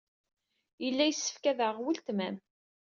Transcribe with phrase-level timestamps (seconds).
[0.83, 2.35] Yella yessefk ad aɣeɣ weltma-m.